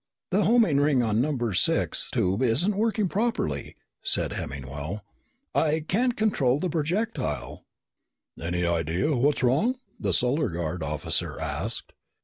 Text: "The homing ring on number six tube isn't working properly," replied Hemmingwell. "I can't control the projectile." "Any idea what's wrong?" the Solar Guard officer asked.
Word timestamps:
"The 0.31 0.45
homing 0.45 0.77
ring 0.79 1.03
on 1.03 1.21
number 1.21 1.53
six 1.53 2.09
tube 2.09 2.41
isn't 2.41 2.75
working 2.75 3.07
properly," 3.07 3.75
replied 4.03 4.33
Hemmingwell. 4.35 5.01
"I 5.53 5.81
can't 5.87 6.17
control 6.17 6.57
the 6.59 6.71
projectile." 6.71 7.67
"Any 8.41 8.65
idea 8.65 9.15
what's 9.15 9.43
wrong?" 9.43 9.75
the 9.99 10.11
Solar 10.11 10.49
Guard 10.49 10.81
officer 10.81 11.39
asked. 11.39 11.93